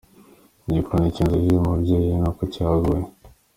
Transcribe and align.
Igikoni 0.67 1.13
cy'inzu 1.15 1.37
y'uyu 1.43 1.65
mubyeyi 1.65 2.11
ni 2.21 2.27
uku 2.29 2.43
cyaguye. 2.53 3.03